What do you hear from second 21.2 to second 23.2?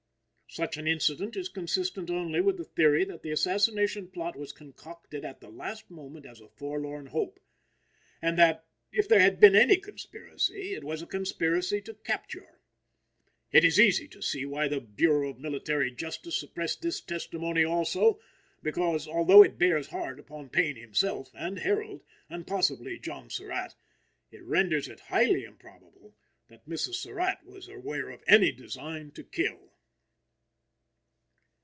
and Herold, and possibly